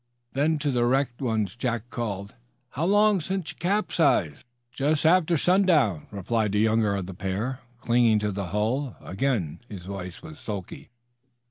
[0.33, 2.33] Then to the wrecked ones Jack called:
[2.71, 7.59] "How long since you capsized?" "Since just after sundown," replied the younger of the pair
[7.81, 8.95] clinging to the hull.
[8.99, 10.89] Again his voice was sulky.